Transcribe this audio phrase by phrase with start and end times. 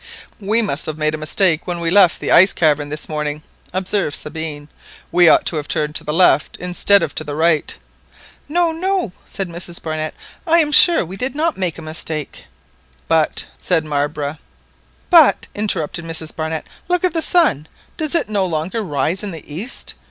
[0.39, 4.15] "We must have made a mistake when we left the ice cavern this morning," observed
[4.15, 4.67] Sabine,
[5.11, 7.77] "we ought to have turned to the left instead of to the right."
[8.49, 10.15] "No, no," said Mrs Barnett,
[10.47, 12.47] "I am sure we did not make a mistake!"
[13.07, 14.39] "But"——said Marbre.
[15.11, 17.67] "But," interrupted Mrs Barnett, "look at the sun.
[17.95, 19.93] Does it no longer rise in the east?